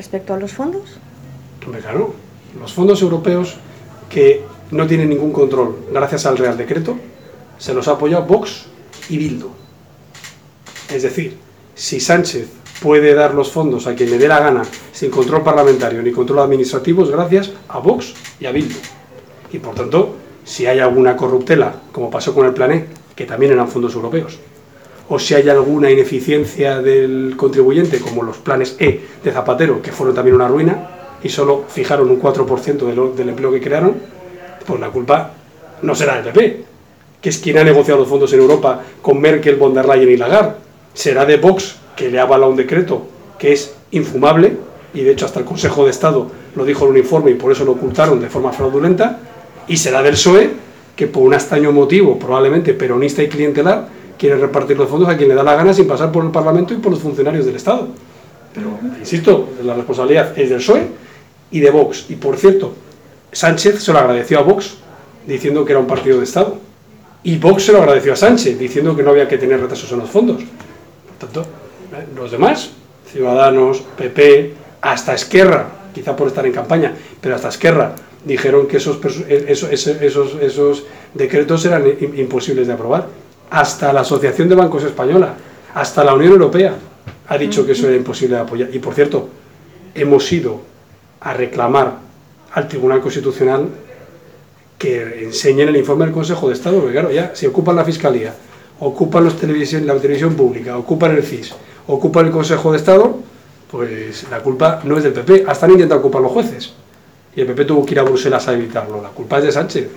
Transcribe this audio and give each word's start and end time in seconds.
respecto 0.00 0.32
a 0.32 0.38
los 0.38 0.52
fondos? 0.52 0.96
Hombre, 1.62 1.82
claro, 1.82 2.14
los 2.58 2.72
fondos 2.72 3.02
europeos 3.02 3.56
que 4.08 4.42
no 4.70 4.86
tienen 4.86 5.10
ningún 5.10 5.30
control 5.30 5.76
gracias 5.92 6.24
al 6.24 6.38
Real 6.38 6.56
Decreto, 6.56 6.96
se 7.58 7.74
los 7.74 7.86
ha 7.86 7.92
apoyado 7.92 8.24
Vox 8.24 8.64
y 9.10 9.18
Bildu. 9.18 9.50
Es 10.88 11.02
decir, 11.02 11.36
si 11.74 12.00
Sánchez 12.00 12.48
puede 12.82 13.12
dar 13.12 13.34
los 13.34 13.50
fondos 13.50 13.86
a 13.86 13.94
quien 13.94 14.10
le 14.10 14.16
dé 14.16 14.26
la 14.26 14.40
gana 14.40 14.62
sin 14.90 15.10
control 15.10 15.42
parlamentario 15.42 16.00
ni 16.02 16.12
control 16.12 16.38
administrativo 16.38 17.04
es 17.04 17.10
gracias 17.10 17.52
a 17.68 17.78
Vox 17.78 18.14
y 18.40 18.46
a 18.46 18.52
Bildu. 18.52 18.78
Y 19.52 19.58
por 19.58 19.74
tanto, 19.74 20.16
si 20.44 20.64
hay 20.64 20.78
alguna 20.78 21.14
corruptela, 21.14 21.74
como 21.92 22.08
pasó 22.08 22.34
con 22.34 22.46
el 22.46 22.54
Plan 22.54 22.72
E, 22.72 22.86
que 23.14 23.26
también 23.26 23.52
eran 23.52 23.68
fondos 23.68 23.94
europeos, 23.94 24.38
o 25.12 25.18
si 25.18 25.34
hay 25.34 25.48
alguna 25.48 25.90
ineficiencia 25.90 26.80
del 26.80 27.34
contribuyente, 27.36 27.98
como 27.98 28.22
los 28.22 28.38
planes 28.38 28.76
E 28.78 29.00
de 29.22 29.32
Zapatero, 29.32 29.82
que 29.82 29.90
fueron 29.90 30.14
también 30.14 30.36
una 30.36 30.46
ruina, 30.46 31.18
y 31.22 31.28
solo 31.28 31.64
fijaron 31.68 32.08
un 32.10 32.22
4% 32.22 33.14
del 33.14 33.28
empleo 33.28 33.50
que 33.50 33.60
crearon, 33.60 33.96
pues 34.64 34.80
la 34.80 34.88
culpa 34.88 35.32
no 35.82 35.96
será 35.96 36.22
del 36.22 36.32
PP, 36.32 36.64
que 37.20 37.28
es 37.28 37.38
quien 37.38 37.58
ha 37.58 37.64
negociado 37.64 38.00
los 38.00 38.08
fondos 38.08 38.32
en 38.32 38.38
Europa 38.38 38.82
con 39.02 39.20
Merkel, 39.20 39.56
von 39.56 39.74
der 39.74 39.86
Leyen 39.86 40.10
y 40.10 40.16
Lagarde. 40.16 40.54
Será 40.94 41.26
de 41.26 41.38
Vox, 41.38 41.76
que 41.96 42.08
le 42.08 42.20
ha 42.20 42.22
avalado 42.22 42.52
un 42.52 42.56
decreto 42.56 43.02
que 43.36 43.52
es 43.52 43.74
infumable, 43.90 44.58
y 44.94 45.02
de 45.02 45.10
hecho 45.10 45.26
hasta 45.26 45.40
el 45.40 45.44
Consejo 45.44 45.84
de 45.84 45.90
Estado 45.90 46.30
lo 46.54 46.64
dijo 46.64 46.84
en 46.84 46.92
un 46.92 46.98
informe 46.98 47.32
y 47.32 47.34
por 47.34 47.50
eso 47.50 47.64
lo 47.64 47.72
ocultaron 47.72 48.20
de 48.20 48.28
forma 48.28 48.52
fraudulenta, 48.52 49.18
y 49.66 49.76
será 49.76 50.02
del 50.02 50.12
PSOE, 50.12 50.50
que 50.94 51.08
por 51.08 51.24
un 51.24 51.34
extraño 51.34 51.72
motivo, 51.72 52.16
probablemente 52.16 52.74
peronista 52.74 53.24
y 53.24 53.28
clientelar, 53.28 53.99
quiere 54.20 54.36
repartir 54.36 54.76
los 54.76 54.90
fondos 54.90 55.08
a 55.08 55.16
quien 55.16 55.30
le 55.30 55.34
da 55.34 55.42
la 55.42 55.54
gana 55.54 55.72
sin 55.72 55.86
pasar 55.86 56.12
por 56.12 56.22
el 56.22 56.30
Parlamento 56.30 56.74
y 56.74 56.76
por 56.76 56.92
los 56.92 57.00
funcionarios 57.00 57.46
del 57.46 57.56
Estado. 57.56 57.88
Pero, 58.52 58.78
insisto, 58.98 59.48
la 59.64 59.72
responsabilidad 59.72 60.38
es 60.38 60.50
del 60.50 60.58
PSOE 60.58 60.88
y 61.50 61.60
de 61.60 61.70
Vox. 61.70 62.04
Y 62.10 62.16
por 62.16 62.36
cierto, 62.36 62.74
Sánchez 63.32 63.82
se 63.82 63.92
lo 63.94 63.98
agradeció 63.98 64.38
a 64.38 64.42
Vox 64.42 64.76
diciendo 65.26 65.64
que 65.64 65.72
era 65.72 65.80
un 65.80 65.86
partido 65.86 66.18
de 66.18 66.24
Estado. 66.24 66.58
Y 67.22 67.38
Vox 67.38 67.64
se 67.64 67.72
lo 67.72 67.78
agradeció 67.78 68.12
a 68.12 68.16
Sánchez 68.16 68.58
diciendo 68.58 68.94
que 68.94 69.02
no 69.02 69.10
había 69.10 69.26
que 69.26 69.38
tener 69.38 69.58
retrasos 69.58 69.90
en 69.92 70.00
los 70.00 70.10
fondos. 70.10 70.42
Por 70.42 71.16
tanto, 71.18 71.40
¿eh? 71.40 72.06
los 72.14 72.30
demás, 72.30 72.72
Ciudadanos, 73.10 73.82
PP, 73.96 74.52
hasta 74.82 75.14
Esquerra, 75.14 75.66
quizá 75.94 76.14
por 76.14 76.28
estar 76.28 76.44
en 76.44 76.52
campaña, 76.52 76.92
pero 77.22 77.36
hasta 77.36 77.48
Esquerra, 77.48 77.94
dijeron 78.22 78.66
que 78.66 78.76
esos, 78.76 78.98
esos, 79.28 79.70
esos, 79.70 80.34
esos 80.42 80.84
decretos 81.14 81.64
eran 81.64 81.84
imposibles 82.16 82.66
de 82.66 82.74
aprobar. 82.74 83.06
Hasta 83.50 83.92
la 83.92 84.00
Asociación 84.00 84.48
de 84.48 84.54
Bancos 84.54 84.84
Española, 84.84 85.34
hasta 85.74 86.04
la 86.04 86.14
Unión 86.14 86.32
Europea 86.32 86.74
ha 87.28 87.38
dicho 87.38 87.64
que 87.66 87.72
eso 87.72 87.86
era 87.86 87.96
imposible 87.96 88.36
de 88.36 88.42
apoyar. 88.42 88.68
Y 88.72 88.78
por 88.78 88.94
cierto, 88.94 89.28
hemos 89.94 90.30
ido 90.32 90.60
a 91.20 91.34
reclamar 91.34 91.94
al 92.52 92.68
Tribunal 92.68 93.00
Constitucional 93.00 93.68
que 94.78 95.24
enseñen 95.24 95.68
el 95.68 95.76
informe 95.76 96.06
del 96.06 96.14
Consejo 96.14 96.48
de 96.48 96.54
Estado, 96.54 96.78
porque 96.78 96.92
claro, 96.92 97.12
ya 97.12 97.32
si 97.34 97.46
ocupan 97.46 97.76
la 97.76 97.84
Fiscalía, 97.84 98.34
ocupan 98.80 99.24
los 99.24 99.36
televisión, 99.36 99.86
la 99.86 99.94
televisión 99.96 100.34
pública, 100.34 100.76
ocupan 100.78 101.14
el 101.14 101.22
CIS, 101.22 101.54
ocupan 101.86 102.26
el 102.26 102.32
Consejo 102.32 102.72
de 102.72 102.78
Estado, 102.78 103.18
pues 103.70 104.26
la 104.30 104.40
culpa 104.40 104.80
no 104.84 104.96
es 104.96 105.04
del 105.04 105.12
PP, 105.12 105.44
hasta 105.46 105.66
han 105.66 105.72
intentado 105.72 106.00
ocupar 106.00 106.22
los 106.22 106.32
jueces. 106.32 106.72
Y 107.36 107.42
el 107.42 107.46
PP 107.46 107.64
tuvo 107.66 107.84
que 107.84 107.92
ir 107.92 108.00
a 108.00 108.02
Bruselas 108.02 108.48
a 108.48 108.54
evitarlo. 108.54 109.00
La 109.00 109.10
culpa 109.10 109.38
es 109.38 109.44
de 109.44 109.52
Sánchez. 109.52 109.88